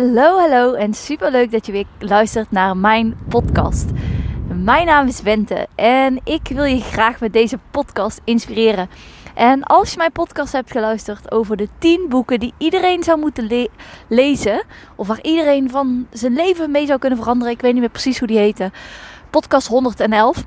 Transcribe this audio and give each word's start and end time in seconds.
Hallo, 0.00 0.38
hallo 0.38 0.74
en 0.74 0.94
super 0.94 1.30
leuk 1.30 1.50
dat 1.50 1.66
je 1.66 1.72
weer 1.72 1.86
luistert 1.98 2.50
naar 2.50 2.76
mijn 2.76 3.18
podcast. 3.28 3.90
Mijn 4.62 4.86
naam 4.86 5.06
is 5.06 5.22
Wente 5.22 5.66
en 5.74 6.20
ik 6.24 6.48
wil 6.48 6.64
je 6.64 6.80
graag 6.80 7.20
met 7.20 7.32
deze 7.32 7.58
podcast 7.70 8.20
inspireren. 8.24 8.90
En 9.34 9.62
als 9.62 9.90
je 9.90 9.96
mijn 9.96 10.12
podcast 10.12 10.52
hebt 10.52 10.70
geluisterd 10.70 11.30
over 11.30 11.56
de 11.56 11.68
10 11.78 12.06
boeken 12.08 12.40
die 12.40 12.52
iedereen 12.58 13.02
zou 13.02 13.18
moeten 13.18 13.68
lezen, 14.08 14.62
of 14.96 15.06
waar 15.06 15.22
iedereen 15.22 15.70
van 15.70 16.06
zijn 16.10 16.32
leven 16.32 16.70
mee 16.70 16.86
zou 16.86 16.98
kunnen 16.98 17.18
veranderen, 17.18 17.52
ik 17.52 17.60
weet 17.60 17.72
niet 17.72 17.80
meer 17.80 17.90
precies 17.90 18.18
hoe 18.18 18.28
die 18.28 18.38
heette, 18.38 18.70
podcast 19.30 19.66
111. 19.66 20.44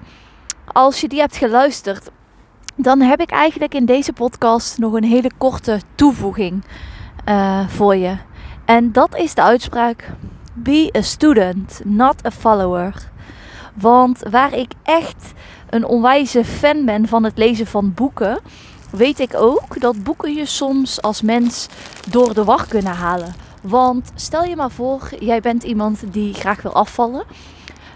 Als 0.65 1.01
je 1.01 1.07
die 1.07 1.19
hebt 1.19 1.37
geluisterd, 1.37 2.09
dan 2.75 3.01
heb 3.01 3.21
ik 3.21 3.31
eigenlijk 3.31 3.73
in 3.73 3.85
deze 3.85 4.13
podcast 4.13 4.77
nog 4.77 4.93
een 4.93 5.03
hele 5.03 5.31
korte 5.37 5.81
toevoeging 5.95 6.63
uh, 7.29 7.67
voor 7.67 7.95
je. 7.95 8.17
En 8.65 8.91
dat 8.91 9.15
is 9.15 9.33
de 9.33 9.41
uitspraak: 9.41 10.09
Be 10.53 10.93
a 10.97 11.01
student, 11.01 11.81
not 11.83 12.25
a 12.25 12.31
follower. 12.31 13.11
Want 13.73 14.23
waar 14.29 14.53
ik 14.53 14.71
echt 14.83 15.33
een 15.69 15.85
onwijze 15.85 16.45
fan 16.45 16.85
ben 16.85 17.07
van 17.07 17.23
het 17.23 17.37
lezen 17.37 17.67
van 17.67 17.93
boeken, 17.93 18.39
weet 18.89 19.19
ik 19.19 19.33
ook 19.35 19.79
dat 19.79 20.03
boeken 20.03 20.33
je 20.33 20.45
soms 20.45 21.01
als 21.01 21.21
mens 21.21 21.67
door 22.09 22.33
de 22.33 22.43
war 22.43 22.67
kunnen 22.67 22.93
halen. 22.93 23.33
Want 23.61 24.11
stel 24.15 24.43
je 24.43 24.55
maar 24.55 24.71
voor, 24.71 25.09
jij 25.19 25.41
bent 25.41 25.63
iemand 25.63 26.03
die 26.13 26.33
graag 26.33 26.61
wil 26.61 26.73
afvallen. 26.73 27.23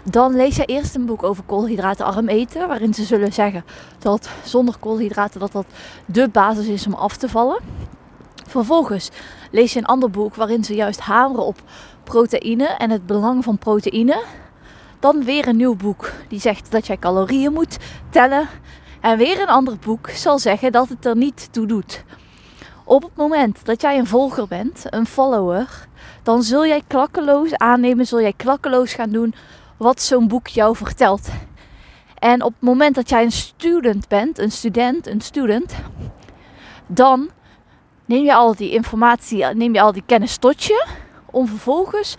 Dan 0.04 0.36
lees 0.36 0.56
je 0.56 0.64
eerst 0.64 0.94
een 0.94 1.06
boek 1.06 1.22
over 1.22 1.44
koolhydratenarm 1.44 2.28
eten, 2.28 2.68
waarin 2.68 2.94
ze 2.94 3.04
zullen 3.04 3.32
zeggen 3.32 3.64
dat 3.98 4.28
zonder 4.44 4.74
koolhydraten 4.80 5.40
dat 5.40 5.52
dat 5.52 5.66
de 6.06 6.28
basis 6.28 6.66
is 6.66 6.86
om 6.86 6.94
af 6.94 7.16
te 7.16 7.28
vallen. 7.28 7.58
Vervolgens 8.48 9.10
lees 9.50 9.72
je 9.72 9.78
een 9.78 9.84
ander 9.84 10.10
boek 10.10 10.34
waarin 10.34 10.64
ze 10.64 10.74
juist 10.74 11.00
hameren 11.00 11.46
op 11.46 11.62
proteïne 12.04 12.66
en 12.66 12.90
het 12.90 13.06
belang 13.06 13.44
van 13.44 13.58
proteïne. 13.58 14.24
Dan 15.00 15.24
weer 15.24 15.48
een 15.48 15.56
nieuw 15.56 15.76
boek 15.76 16.12
die 16.28 16.40
zegt 16.40 16.70
dat 16.70 16.86
jij 16.86 16.96
calorieën 16.96 17.52
moet 17.52 17.76
tellen. 18.10 18.48
En 19.00 19.18
weer 19.18 19.40
een 19.40 19.48
ander 19.48 19.76
boek 19.76 20.08
zal 20.08 20.38
zeggen 20.38 20.72
dat 20.72 20.88
het 20.88 21.04
er 21.04 21.16
niet 21.16 21.48
toe 21.52 21.66
doet. 21.66 22.04
Op 22.84 23.02
het 23.02 23.16
moment 23.16 23.64
dat 23.64 23.80
jij 23.80 23.98
een 23.98 24.06
volger 24.06 24.48
bent, 24.48 24.82
een 24.84 25.06
follower, 25.06 25.86
dan 26.22 26.42
zul 26.42 26.66
jij 26.66 26.82
klakkeloos 26.86 27.54
aannemen, 27.54 28.06
zul 28.06 28.20
jij 28.20 28.32
klakkeloos 28.32 28.92
gaan 28.92 29.10
doen 29.10 29.34
wat 29.76 30.02
zo'n 30.02 30.28
boek 30.28 30.46
jou 30.46 30.76
vertelt. 30.76 31.28
En 32.18 32.42
op 32.42 32.52
het 32.52 32.62
moment 32.62 32.94
dat 32.94 33.08
jij 33.08 33.22
een 33.22 33.32
student 33.32 34.08
bent, 34.08 34.38
een 34.38 34.50
student, 34.52 35.06
een 35.06 35.20
student, 35.20 35.74
dan 36.86 37.30
neem 38.08 38.24
je 38.24 38.34
al 38.34 38.54
die 38.54 38.70
informatie, 38.70 39.44
neem 39.44 39.74
je 39.74 39.80
al 39.80 39.92
die 39.92 40.02
kennis 40.06 40.36
tot 40.36 40.64
je, 40.64 40.86
om 41.26 41.48
vervolgens 41.48 42.16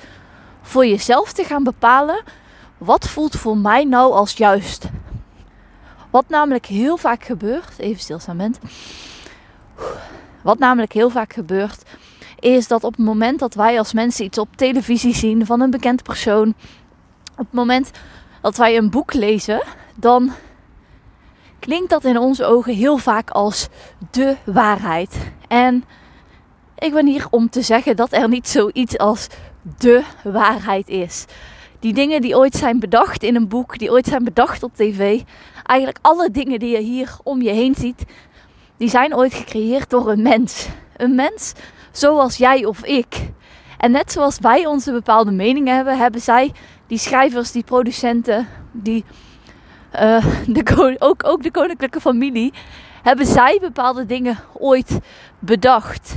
voor 0.61 0.85
jezelf 0.85 1.33
te 1.33 1.43
gaan 1.43 1.63
bepalen 1.63 2.23
wat 2.77 3.09
voelt 3.09 3.35
voor 3.35 3.57
mij 3.57 3.83
nou 3.83 4.13
als 4.13 4.33
juist. 4.33 4.89
Wat 6.09 6.25
namelijk 6.27 6.65
heel 6.65 6.97
vaak 6.97 7.23
gebeurt, 7.23 7.79
even 7.79 8.01
stilstaan 8.01 8.55
Wat 10.41 10.59
namelijk 10.59 10.93
heel 10.93 11.09
vaak 11.09 11.33
gebeurt, 11.33 11.83
is 12.39 12.67
dat 12.67 12.83
op 12.83 12.95
het 12.95 13.05
moment 13.05 13.39
dat 13.39 13.53
wij 13.53 13.77
als 13.77 13.93
mensen 13.93 14.25
iets 14.25 14.37
op 14.37 14.55
televisie 14.55 15.15
zien 15.15 15.45
van 15.45 15.61
een 15.61 15.69
bekend 15.69 16.03
persoon, 16.03 16.53
op 17.31 17.45
het 17.45 17.53
moment 17.53 17.91
dat 18.41 18.57
wij 18.57 18.77
een 18.77 18.89
boek 18.89 19.13
lezen, 19.13 19.63
dan 19.95 20.31
klinkt 21.59 21.89
dat 21.89 22.03
in 22.03 22.17
onze 22.17 22.45
ogen 22.45 22.73
heel 22.73 22.97
vaak 22.97 23.29
als 23.29 23.67
de 24.11 24.35
waarheid. 24.45 25.31
En 25.47 25.83
ik 26.77 26.93
ben 26.93 27.05
hier 27.05 27.27
om 27.29 27.49
te 27.49 27.61
zeggen 27.61 27.95
dat 27.95 28.13
er 28.13 28.29
niet 28.29 28.47
zoiets 28.47 28.97
als 28.97 29.27
de 29.77 30.03
waarheid 30.23 30.87
is. 30.87 31.25
Die 31.79 31.93
dingen 31.93 32.21
die 32.21 32.35
ooit 32.35 32.55
zijn 32.55 32.79
bedacht 32.79 33.23
in 33.23 33.35
een 33.35 33.47
boek, 33.47 33.77
die 33.77 33.91
ooit 33.91 34.05
zijn 34.05 34.23
bedacht 34.23 34.63
op 34.63 34.75
tv, 34.75 35.21
eigenlijk 35.63 35.99
alle 36.01 36.31
dingen 36.31 36.59
die 36.59 36.71
je 36.71 36.81
hier 36.81 37.17
om 37.23 37.41
je 37.41 37.49
heen 37.49 37.75
ziet, 37.75 38.05
die 38.77 38.89
zijn 38.89 39.15
ooit 39.15 39.33
gecreëerd 39.33 39.89
door 39.89 40.09
een 40.09 40.21
mens. 40.21 40.67
Een 40.97 41.15
mens 41.15 41.53
zoals 41.91 42.37
jij 42.37 42.65
of 42.65 42.85
ik. 42.85 43.29
En 43.77 43.91
net 43.91 44.11
zoals 44.11 44.39
wij 44.39 44.65
onze 44.65 44.91
bepaalde 44.91 45.31
meningen 45.31 45.75
hebben, 45.75 45.97
hebben 45.97 46.21
zij, 46.21 46.51
die 46.87 46.97
schrijvers, 46.97 47.51
die 47.51 47.63
producenten, 47.63 48.47
die, 48.71 49.05
uh, 49.95 50.25
de, 50.47 50.95
ook, 50.99 51.27
ook 51.27 51.43
de 51.43 51.51
koninklijke 51.51 52.01
familie, 52.01 52.53
hebben 53.01 53.25
zij 53.25 53.57
bepaalde 53.61 54.05
dingen 54.05 54.37
ooit 54.53 54.99
bedacht. 55.39 56.15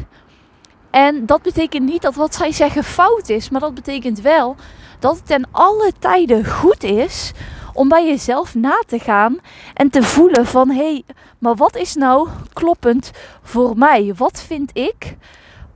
En 0.91 1.27
dat 1.27 1.43
betekent 1.43 1.85
niet 1.85 2.03
dat 2.03 2.15
wat 2.15 2.35
zij 2.35 2.53
zeggen 2.53 2.85
fout 2.85 3.29
is, 3.29 3.51
maar 3.51 3.61
dat 3.61 3.75
betekent 3.75 4.21
wel 4.21 4.57
dat 4.99 5.17
het 5.17 5.27
ten 5.27 5.49
alle 5.51 5.93
tijden 5.99 6.47
goed 6.47 6.83
is 6.83 7.33
om 7.73 7.89
bij 7.89 8.07
jezelf 8.07 8.55
na 8.55 8.83
te 8.87 8.99
gaan 8.99 9.39
en 9.75 9.91
te 9.91 10.03
voelen 10.03 10.47
van 10.47 10.69
hé, 10.71 10.93
hey, 10.93 11.05
maar 11.39 11.55
wat 11.55 11.77
is 11.77 11.95
nou 11.95 12.29
kloppend 12.53 13.11
voor 13.43 13.79
mij? 13.79 14.13
Wat 14.17 14.43
vind 14.47 14.71
ik 14.77 15.17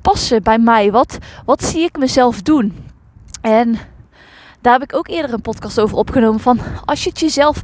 passen 0.00 0.42
bij 0.42 0.58
mij? 0.58 0.90
Wat, 0.90 1.18
wat 1.44 1.64
zie 1.64 1.82
ik 1.82 1.98
mezelf 1.98 2.42
doen? 2.42 2.84
En 3.40 3.78
daar 4.66 4.78
heb 4.78 4.90
ik 4.90 4.96
ook 4.96 5.08
eerder 5.08 5.32
een 5.32 5.40
podcast 5.40 5.80
over 5.80 5.96
opgenomen 5.96 6.40
van 6.40 6.58
als 6.84 7.04
je 7.04 7.08
het 7.08 7.20
jezelf 7.20 7.60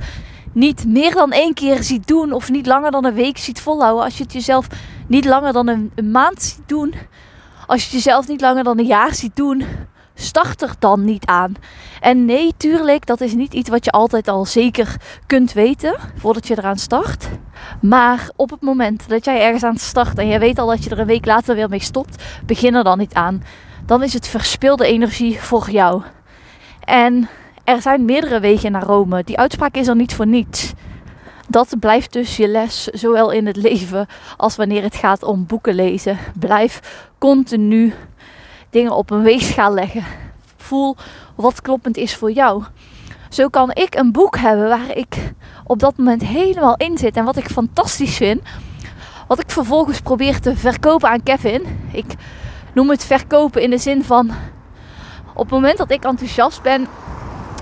niet 0.52 0.86
meer 0.86 1.14
dan 1.14 1.32
één 1.32 1.54
keer 1.54 1.82
ziet 1.82 2.06
doen 2.06 2.32
of 2.32 2.50
niet 2.50 2.66
langer 2.66 2.90
dan 2.90 3.04
een 3.04 3.14
week 3.14 3.38
ziet 3.38 3.60
volhouden, 3.60 4.04
als 4.04 4.16
je 4.16 4.22
het 4.22 4.32
jezelf 4.32 4.66
niet 5.06 5.24
langer 5.24 5.52
dan 5.52 5.68
een, 5.68 5.92
maand 6.10 6.42
ziet 6.42 6.62
doen, 6.66 6.94
als 7.66 7.80
je 7.80 7.84
het 7.84 7.92
jezelf 7.92 8.28
niet 8.28 8.40
langer 8.40 8.64
dan 8.64 8.78
een 8.78 8.86
jaar 8.86 9.14
ziet 9.14 9.36
doen, 9.36 9.64
start 10.14 10.62
er 10.62 10.74
dan 10.78 11.04
niet 11.04 11.26
aan. 11.26 11.54
En 12.00 12.24
nee, 12.24 12.54
tuurlijk, 12.56 13.06
dat 13.06 13.20
is 13.20 13.34
niet 13.34 13.54
iets 13.54 13.68
wat 13.68 13.84
je 13.84 13.90
altijd 13.90 14.28
al 14.28 14.44
zeker 14.44 14.96
kunt 15.26 15.52
weten 15.52 15.96
voordat 16.16 16.46
je 16.46 16.58
eraan 16.58 16.78
start. 16.78 17.28
Maar 17.80 18.30
op 18.36 18.50
het 18.50 18.60
moment 18.60 19.08
dat 19.08 19.24
jij 19.24 19.40
ergens 19.40 19.64
aan 19.64 19.76
start 19.76 20.18
en 20.18 20.26
je 20.26 20.38
weet 20.38 20.58
al 20.58 20.66
dat 20.66 20.84
je 20.84 20.90
er 20.90 20.98
een 20.98 21.06
week 21.06 21.26
later 21.26 21.54
weer 21.54 21.68
mee 21.68 21.80
stopt, 21.82 22.24
begin 22.46 22.74
er 22.74 22.84
dan 22.84 22.98
niet 22.98 23.14
aan. 23.14 23.42
Dan 23.86 24.02
is 24.02 24.12
het 24.12 24.28
verspilde 24.28 24.86
energie 24.86 25.40
voor 25.40 25.70
jou. 25.70 26.02
En 26.92 27.28
er 27.64 27.82
zijn 27.82 28.04
meerdere 28.04 28.40
wegen 28.40 28.72
naar 28.72 28.82
Rome. 28.82 29.24
Die 29.24 29.38
uitspraak 29.38 29.74
is 29.74 29.88
er 29.88 29.96
niet 29.96 30.14
voor 30.14 30.26
niets. 30.26 30.72
Dat 31.48 31.74
blijft 31.80 32.12
dus 32.12 32.36
je 32.36 32.48
les, 32.48 32.84
zowel 32.84 33.30
in 33.30 33.46
het 33.46 33.56
leven 33.56 34.06
als 34.36 34.56
wanneer 34.56 34.82
het 34.82 34.94
gaat 34.94 35.22
om 35.22 35.46
boeken 35.46 35.74
lezen. 35.74 36.18
Blijf 36.38 37.08
continu 37.18 37.94
dingen 38.70 38.92
op 38.92 39.10
een 39.10 39.22
weegschaal 39.22 39.74
leggen. 39.74 40.04
Voel 40.56 40.96
wat 41.34 41.62
kloppend 41.62 41.96
is 41.96 42.16
voor 42.16 42.30
jou. 42.32 42.64
Zo 43.28 43.48
kan 43.48 43.70
ik 43.72 43.94
een 43.94 44.12
boek 44.12 44.36
hebben 44.36 44.68
waar 44.68 44.96
ik 44.96 45.32
op 45.64 45.78
dat 45.78 45.96
moment 45.96 46.22
helemaal 46.22 46.76
in 46.76 46.98
zit 46.98 47.16
en 47.16 47.24
wat 47.24 47.36
ik 47.36 47.48
fantastisch 47.48 48.16
vind. 48.16 48.42
Wat 49.28 49.40
ik 49.40 49.50
vervolgens 49.50 50.00
probeer 50.00 50.40
te 50.40 50.56
verkopen 50.56 51.08
aan 51.08 51.22
Kevin. 51.22 51.62
Ik 51.92 52.14
noem 52.74 52.90
het 52.90 53.04
verkopen 53.04 53.62
in 53.62 53.70
de 53.70 53.78
zin 53.78 54.04
van 54.04 54.30
op 55.34 55.42
het 55.42 55.50
moment 55.50 55.78
dat 55.78 55.90
ik 55.90 56.04
enthousiast 56.04 56.62
ben, 56.62 56.86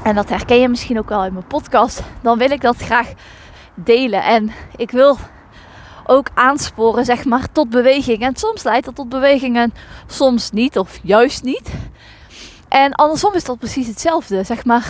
en 0.03 0.15
dat 0.15 0.29
herken 0.29 0.61
je 0.61 0.69
misschien 0.69 0.99
ook 0.99 1.09
wel 1.09 1.25
in 1.25 1.33
mijn 1.33 1.47
podcast, 1.47 2.03
dan 2.23 2.39
wil 2.39 2.51
ik 2.51 2.61
dat 2.61 2.77
graag 2.77 3.13
delen. 3.75 4.23
En 4.23 4.51
ik 4.77 4.91
wil 4.91 5.17
ook 6.07 6.29
aansporen, 6.35 7.05
zeg 7.05 7.25
maar, 7.25 7.53
tot 7.53 7.71
beweging. 7.71 8.21
En 8.21 8.37
soms 8.37 8.63
leidt 8.63 8.85
dat 8.85 8.95
tot 8.95 9.09
bewegingen, 9.09 9.73
soms 10.07 10.51
niet, 10.51 10.79
of 10.79 10.99
juist 11.03 11.43
niet. 11.43 11.71
En 12.69 12.93
andersom 12.93 13.35
is 13.35 13.45
dat 13.45 13.59
precies 13.59 13.87
hetzelfde. 13.87 14.45
Zeg 14.45 14.65
maar, 14.65 14.87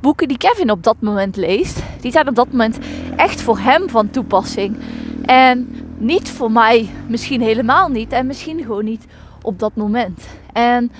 boeken 0.00 0.28
die 0.28 0.38
Kevin 0.38 0.70
op 0.70 0.82
dat 0.82 0.96
moment 1.00 1.36
leest, 1.36 1.82
die 2.00 2.12
zijn 2.12 2.28
op 2.28 2.34
dat 2.34 2.50
moment 2.50 2.78
echt 3.16 3.40
voor 3.40 3.58
hem 3.58 3.88
van 3.90 4.10
toepassing. 4.10 4.78
En 5.24 5.86
niet 5.96 6.30
voor 6.30 6.52
mij, 6.52 6.88
misschien 7.06 7.40
helemaal 7.40 7.88
niet. 7.88 8.12
En 8.12 8.26
misschien 8.26 8.62
gewoon 8.62 8.84
niet 8.84 9.06
op 9.42 9.58
dat 9.58 9.74
moment. 9.74 10.26
En 10.52 10.92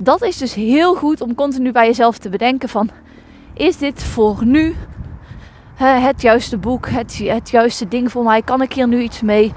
dat 0.00 0.22
is 0.22 0.36
dus 0.36 0.54
heel 0.54 0.94
goed 0.94 1.20
om 1.20 1.34
continu 1.34 1.72
bij 1.72 1.86
jezelf 1.86 2.18
te 2.18 2.28
bedenken 2.28 2.68
van... 2.68 2.90
Is 3.54 3.76
dit 3.76 4.02
voor 4.02 4.44
nu 4.44 4.76
het 5.74 6.22
juiste 6.22 6.56
boek, 6.56 6.88
het, 6.88 7.18
het 7.18 7.50
juiste 7.50 7.88
ding 7.88 8.10
voor 8.10 8.24
mij? 8.24 8.42
Kan 8.42 8.62
ik 8.62 8.72
hier 8.72 8.88
nu 8.88 9.00
iets 9.00 9.20
mee? 9.20 9.52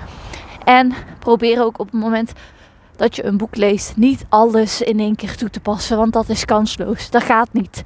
En 0.63 0.93
probeer 1.19 1.63
ook 1.63 1.79
op 1.79 1.91
het 1.91 2.01
moment 2.01 2.33
dat 2.95 3.15
je 3.15 3.25
een 3.25 3.37
boek 3.37 3.55
leest, 3.55 3.95
niet 3.95 4.25
alles 4.29 4.81
in 4.81 4.99
één 4.99 5.15
keer 5.15 5.35
toe 5.35 5.49
te 5.49 5.59
passen, 5.59 5.97
want 5.97 6.13
dat 6.13 6.29
is 6.29 6.45
kansloos. 6.45 7.09
Dat 7.09 7.23
gaat 7.23 7.53
niet. 7.53 7.83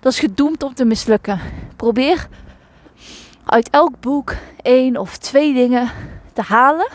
Dat 0.00 0.12
is 0.12 0.18
gedoemd 0.18 0.62
om 0.62 0.74
te 0.74 0.84
mislukken. 0.84 1.40
Probeer 1.76 2.28
uit 3.44 3.70
elk 3.70 4.00
boek 4.00 4.34
één 4.62 4.96
of 4.96 5.16
twee 5.16 5.54
dingen 5.54 5.90
te 6.32 6.42
halen 6.42 6.88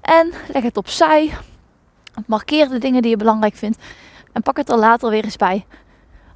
en 0.00 0.32
leg 0.52 0.62
het 0.62 0.76
opzij. 0.76 1.32
Markeer 2.26 2.68
de 2.68 2.78
dingen 2.78 3.02
die 3.02 3.10
je 3.10 3.16
belangrijk 3.16 3.54
vindt 3.54 3.78
en 4.32 4.42
pak 4.42 4.56
het 4.56 4.70
er 4.70 4.78
later 4.78 5.10
weer 5.10 5.24
eens 5.24 5.36
bij 5.36 5.64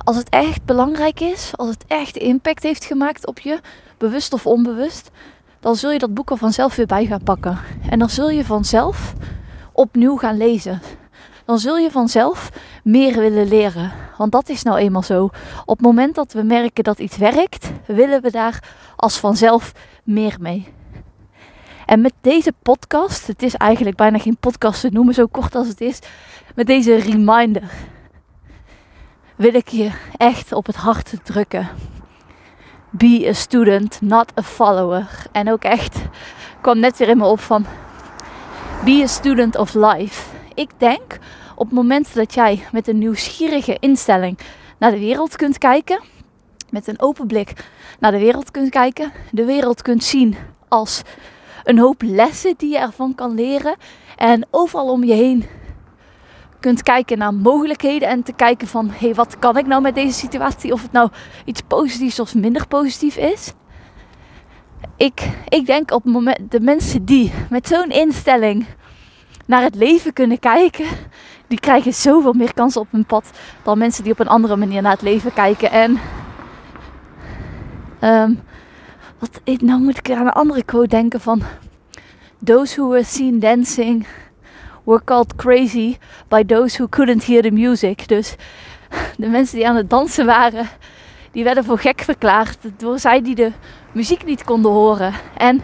als 0.08 0.16
het 0.16 0.28
echt 0.28 0.64
belangrijk 0.64 1.20
is, 1.20 1.52
als 1.56 1.69
het 1.69 1.84
echt 1.86 2.16
impact 2.16 2.62
heeft 2.62 2.84
gemaakt 2.84 3.26
op 3.26 3.38
je, 3.38 3.60
bewust 3.98 4.32
of 4.32 4.46
onbewust, 4.46 5.10
dan 5.60 5.76
zul 5.76 5.90
je 5.90 5.98
dat 5.98 6.14
boek 6.14 6.30
er 6.30 6.36
vanzelf 6.36 6.76
weer 6.76 6.86
bij 6.86 7.06
gaan 7.06 7.22
pakken. 7.22 7.58
En 7.90 7.98
dan 7.98 8.10
zul 8.10 8.30
je 8.30 8.44
vanzelf 8.44 9.14
opnieuw 9.72 10.16
gaan 10.16 10.36
lezen. 10.36 10.80
dan 11.44 11.58
zul 11.58 11.76
je 11.76 11.90
vanzelf 11.90 12.50
meer 12.84 13.19
willen 13.19 13.48
leren. 13.48 13.92
Want 14.16 14.32
dat 14.32 14.48
is 14.48 14.62
nou 14.62 14.78
eenmaal 14.78 15.02
zo. 15.02 15.25
Op 15.64 15.76
het 15.76 15.86
moment 15.86 16.14
dat 16.14 16.32
we 16.32 16.42
merken 16.42 16.84
dat 16.84 16.98
iets 16.98 17.16
werkt, 17.16 17.70
willen 17.86 18.22
we 18.22 18.30
daar 18.30 18.62
als 18.96 19.19
vanzelf 19.19 19.72
meer 20.04 20.36
mee. 20.40 20.77
En 21.88 22.00
met 22.00 22.12
deze 22.20 22.52
podcast, 22.62 23.26
het 23.26 23.43
is 23.43 23.55
eigenlijk 23.55 23.96
bijna 23.96 24.19
geen 24.19 24.37
podcast 24.37 24.81
te 24.81 24.88
noemen, 24.93 25.14
zo 25.14 25.26
kort 25.26 25.55
als 25.55 25.69
het 25.69 25.81
is, 25.81 25.99
met 26.55 26.67
deze 26.67 26.96
reminder 26.96 27.62
wil 29.37 29.55
ik 29.55 29.69
je 29.69 29.90
echt 30.17 30.52
op 30.52 30.67
het 30.67 30.76
hart 30.76 31.12
drukken. 31.25 31.69
Be 32.90 33.26
a 33.29 33.32
student, 33.32 34.00
not 34.00 34.38
a 34.38 34.43
follower. 34.43 35.26
En 35.32 35.52
ook 35.52 35.62
echt 35.62 35.99
kwam 36.61 36.79
net 36.79 36.99
weer 36.99 37.08
in 37.08 37.19
me 37.19 37.25
op 37.25 37.40
van 37.40 37.67
be 38.85 39.00
a 39.02 39.06
student 39.06 39.56
of 39.56 39.75
life. 39.75 40.35
Ik 40.55 40.70
denk 40.76 41.19
op 41.55 41.67
het 41.67 41.75
moment 41.75 42.14
dat 42.14 42.35
jij 42.35 42.62
met 42.73 42.88
een 42.88 42.99
nieuwsgierige 42.99 43.76
instelling 43.81 44.38
naar 44.79 44.90
de 44.90 44.99
wereld 44.99 45.37
kunt 45.37 45.58
kijken, 45.58 46.00
met 46.70 46.87
een 46.87 47.00
open 47.00 47.26
blik 47.26 47.52
naar 47.99 48.12
de 48.12 48.19
wereld 48.19 48.50
kunt 48.50 48.70
kijken, 48.70 49.12
de 49.31 49.44
wereld 49.44 49.82
kunt 49.82 50.05
zien 50.05 50.37
als 50.69 51.02
een 51.69 51.79
hoop 51.79 52.03
lessen 52.03 52.55
die 52.56 52.70
je 52.70 52.79
ervan 52.79 53.15
kan 53.15 53.35
leren 53.35 53.76
en 54.17 54.47
overal 54.50 54.91
om 54.91 55.05
je 55.05 55.12
heen 55.12 55.44
kunt 56.61 56.82
kijken 56.82 57.19
naar 57.19 57.35
mogelijkheden 57.35 58.09
en 58.09 58.23
te 58.23 58.32
kijken 58.32 58.69
van 58.69 58.88
hé, 58.91 58.97
hey, 58.99 59.15
wat 59.15 59.38
kan 59.38 59.56
ik 59.56 59.67
nou 59.67 59.82
met 59.82 59.94
deze 59.94 60.19
situatie? 60.19 60.73
Of 60.73 60.82
het 60.82 60.93
nou 60.93 61.11
iets 61.44 61.61
positiefs 61.61 62.20
of 62.20 62.35
minder 62.35 62.67
positief 62.67 63.17
is. 63.17 63.53
Ik, 64.97 65.29
ik 65.49 65.67
denk 65.67 65.91
op 65.91 66.03
het 66.05 66.12
moment, 66.12 66.50
de 66.50 66.61
mensen 66.61 67.05
die 67.05 67.32
met 67.50 67.69
zo'n 67.69 67.91
instelling 67.91 68.67
naar 69.47 69.62
het 69.62 69.75
leven 69.75 70.12
kunnen 70.12 70.38
kijken, 70.38 70.87
die 71.47 71.61
krijgen 71.61 71.94
zoveel 71.94 72.32
meer 72.32 72.55
kansen 72.55 72.81
op 72.81 72.88
hun 72.91 73.06
pad 73.06 73.31
dan 73.62 73.79
mensen 73.79 74.03
die 74.03 74.12
op 74.12 74.19
een 74.19 74.29
andere 74.29 74.56
manier 74.56 74.82
naar 74.82 74.93
het 74.93 75.03
leven 75.03 75.32
kijken. 75.32 75.71
En 75.71 75.99
um, 78.00 78.41
wat, 79.19 79.61
nou 79.61 79.81
moet 79.81 79.99
ik 79.99 80.11
aan 80.11 80.26
een 80.26 80.32
andere 80.32 80.62
quote 80.62 80.88
denken 80.88 81.20
van 81.20 81.43
Those 82.44 82.81
who 82.81 82.88
were 82.91 83.05
seen 83.05 83.38
dancing 83.38 84.06
were 84.85 85.05
called 85.05 85.37
crazy 85.37 85.97
by 86.29 86.44
those 86.44 86.76
who 86.76 86.88
couldn't 86.88 87.25
hear 87.25 87.43
the 87.43 87.50
music. 87.50 88.09
Dus 88.09 88.35
de 89.17 89.29
mensen 89.29 89.56
die 89.56 89.69
aan 89.69 89.76
het 89.76 89.91
dansen 89.91 90.26
waren, 90.26 90.69
die 91.31 91.44
werden 91.44 91.65
voor 91.65 91.79
gek 91.79 92.00
verklaard 92.00 92.59
door 92.76 92.99
zij 92.99 93.23
die 93.23 93.35
de 93.35 93.53
muziek 93.93 94.25
niet 94.25 94.44
konden 94.44 94.70
horen. 94.70 95.12
En 95.37 95.61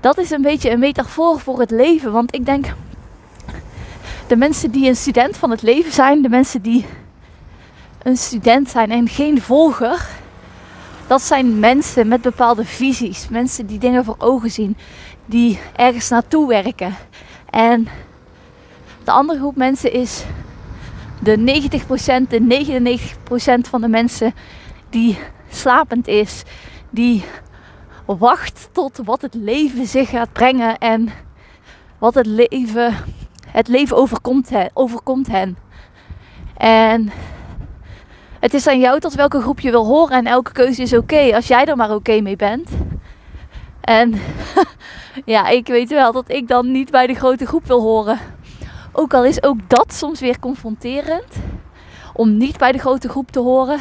dat 0.00 0.18
is 0.18 0.30
een 0.30 0.42
beetje 0.42 0.70
een 0.70 0.78
metafoor 0.78 1.40
voor 1.40 1.60
het 1.60 1.70
leven, 1.70 2.12
want 2.12 2.34
ik 2.34 2.46
denk 2.46 2.66
de 4.26 4.36
mensen 4.36 4.70
die 4.70 4.88
een 4.88 4.96
student 4.96 5.36
van 5.36 5.50
het 5.50 5.62
leven 5.62 5.92
zijn, 5.92 6.22
de 6.22 6.28
mensen 6.28 6.62
die 6.62 6.86
een 8.02 8.16
student 8.16 8.68
zijn 8.68 8.90
en 8.90 9.08
geen 9.08 9.40
volger, 9.40 10.08
dat 11.14 11.22
zijn 11.22 11.58
mensen 11.58 12.08
met 12.08 12.20
bepaalde 12.20 12.64
visies. 12.64 13.28
Mensen 13.28 13.66
die 13.66 13.78
dingen 13.78 14.04
voor 14.04 14.14
ogen 14.18 14.50
zien, 14.50 14.76
die 15.26 15.58
ergens 15.76 16.08
naartoe 16.08 16.48
werken. 16.48 16.94
En 17.50 17.88
de 19.04 19.10
andere 19.10 19.38
groep 19.38 19.56
mensen 19.56 19.92
is 19.92 20.24
de 21.22 21.36
90%, 21.36 22.28
de 22.28 22.40
99% 23.66 23.68
van 23.68 23.80
de 23.80 23.88
mensen 23.88 24.34
die 24.90 25.18
slapend 25.50 26.08
is, 26.08 26.42
die 26.90 27.24
wacht 28.06 28.68
tot 28.72 29.00
wat 29.04 29.22
het 29.22 29.34
leven 29.34 29.86
zich 29.86 30.08
gaat 30.08 30.32
brengen 30.32 30.78
en 30.78 31.08
wat 31.98 32.14
het 32.14 32.26
leven, 32.26 32.94
het 33.48 33.68
leven 33.68 33.96
overkomt, 33.96 34.50
hen, 34.50 34.70
overkomt 34.72 35.26
hen. 35.26 35.56
En 36.56 37.12
het 38.44 38.54
is 38.54 38.66
aan 38.66 38.80
jou 38.80 39.00
tot 39.00 39.14
welke 39.14 39.40
groep 39.40 39.60
je 39.60 39.70
wil 39.70 39.86
horen 39.86 40.16
en 40.16 40.26
elke 40.26 40.52
keuze 40.52 40.82
is 40.82 40.94
oké 40.94 41.34
als 41.34 41.46
jij 41.46 41.64
er 41.64 41.76
maar 41.76 41.94
oké 41.94 42.20
mee 42.20 42.36
bent. 42.36 42.70
En 43.80 44.14
ja, 45.34 45.48
ik 45.48 45.66
weet 45.66 45.88
wel 45.88 46.12
dat 46.12 46.30
ik 46.30 46.48
dan 46.48 46.72
niet 46.72 46.90
bij 46.90 47.06
de 47.06 47.14
grote 47.14 47.46
groep 47.46 47.66
wil 47.66 47.80
horen. 47.80 48.18
Ook 48.92 49.14
al 49.14 49.24
is 49.24 49.42
ook 49.42 49.56
dat 49.66 49.92
soms 49.92 50.20
weer 50.20 50.38
confronterend. 50.38 51.32
Om 52.12 52.36
niet 52.36 52.58
bij 52.58 52.72
de 52.72 52.78
grote 52.78 53.08
groep 53.08 53.30
te 53.30 53.40
horen. 53.40 53.78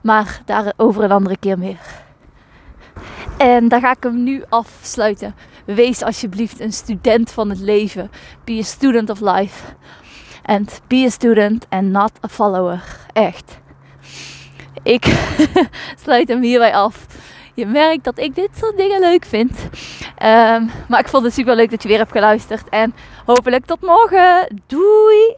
Maar 0.00 0.42
daarover 0.44 1.04
een 1.04 1.12
andere 1.12 1.36
keer 1.36 1.58
meer. 1.58 1.80
En 3.36 3.68
daar 3.68 3.80
ga 3.80 3.90
ik 3.90 4.02
hem 4.02 4.22
nu 4.22 4.42
afsluiten. 4.48 5.34
Wees 5.64 6.02
alsjeblieft 6.02 6.60
een 6.60 6.72
student 6.72 7.30
van 7.30 7.50
het 7.50 7.60
leven. 7.60 8.10
Be 8.44 8.58
a 8.58 8.62
student 8.62 9.10
of 9.10 9.20
life. 9.20 9.64
And 10.42 10.80
be 10.86 11.04
a 11.06 11.10
student 11.10 11.66
and 11.68 11.90
not 11.90 12.12
a 12.24 12.28
follower. 12.28 12.82
Echt. 13.12 13.58
Ik 14.82 15.04
sluit 16.04 16.28
hem 16.28 16.42
hierbij 16.42 16.74
af. 16.74 17.06
Je 17.54 17.66
merkt 17.66 18.04
dat 18.04 18.18
ik 18.18 18.34
dit 18.34 18.50
soort 18.56 18.76
dingen 18.76 19.00
leuk 19.00 19.24
vind. 19.24 19.58
Um, 20.22 20.70
maar 20.88 21.00
ik 21.00 21.08
vond 21.08 21.24
het 21.24 21.34
super 21.34 21.56
leuk 21.56 21.70
dat 21.70 21.82
je 21.82 21.88
weer 21.88 21.98
hebt 21.98 22.12
geluisterd. 22.12 22.68
En 22.68 22.94
hopelijk 23.24 23.66
tot 23.66 23.80
morgen. 23.80 24.60
Doei! 24.66 25.36